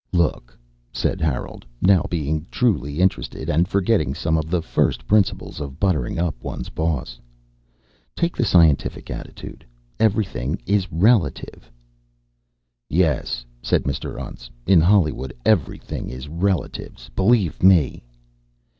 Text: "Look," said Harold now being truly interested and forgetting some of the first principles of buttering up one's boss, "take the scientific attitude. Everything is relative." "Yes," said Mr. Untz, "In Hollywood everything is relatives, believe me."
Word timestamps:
"Look," 0.13 0.57
said 0.91 1.21
Harold 1.21 1.63
now 1.79 2.07
being 2.09 2.47
truly 2.49 2.97
interested 3.01 3.51
and 3.51 3.67
forgetting 3.67 4.15
some 4.15 4.35
of 4.35 4.49
the 4.49 4.63
first 4.63 5.05
principles 5.05 5.61
of 5.61 5.79
buttering 5.79 6.17
up 6.17 6.33
one's 6.43 6.69
boss, 6.69 7.19
"take 8.15 8.35
the 8.35 8.43
scientific 8.43 9.11
attitude. 9.11 9.63
Everything 9.99 10.59
is 10.65 10.91
relative." 10.91 11.69
"Yes," 12.89 13.45
said 13.61 13.83
Mr. 13.83 14.15
Untz, 14.19 14.49
"In 14.65 14.81
Hollywood 14.81 15.35
everything 15.45 16.09
is 16.09 16.27
relatives, 16.27 17.09
believe 17.13 17.61
me." 17.61 18.03